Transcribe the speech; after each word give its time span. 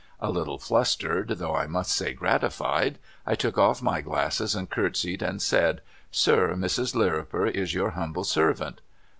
A 0.19 0.31
little 0.31 0.57
flustered 0.57 1.27
though 1.29 1.55
I 1.55 1.67
must 1.67 1.91
say 1.91 2.11
gratified 2.13 2.97
I 3.23 3.35
took 3.35 3.59
off 3.59 3.83
my 3.83 4.01
glasses 4.01 4.55
and 4.55 4.67
courtesied 4.67 5.21
and 5.21 5.39
said' 5.39 5.81
Sir, 6.11 6.55
Mrs. 6.57 6.95
Lirrii)er 6.95 7.51
is 7.51 7.75
your 7.75 7.91
humble 7.91 8.23
servant.' 8.23 8.81